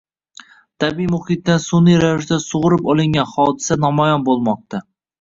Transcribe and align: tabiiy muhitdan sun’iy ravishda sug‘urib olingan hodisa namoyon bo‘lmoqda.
tabiiy 0.83 1.09
muhitdan 1.11 1.61
sun’iy 1.67 2.01
ravishda 2.05 2.41
sug‘urib 2.49 2.93
olingan 2.97 3.33
hodisa 3.37 3.81
namoyon 3.87 4.31
bo‘lmoqda. 4.33 4.87